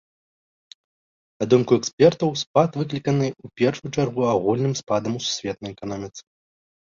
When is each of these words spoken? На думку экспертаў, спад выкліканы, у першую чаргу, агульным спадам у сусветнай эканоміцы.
На 1.41 1.45
думку 1.53 1.71
экспертаў, 1.81 2.31
спад 2.43 2.69
выкліканы, 2.81 3.27
у 3.47 3.53
першую 3.61 3.89
чаргу, 3.97 4.21
агульным 4.33 4.73
спадам 4.81 5.11
у 5.19 5.21
сусветнай 5.27 5.71
эканоміцы. 5.77 6.21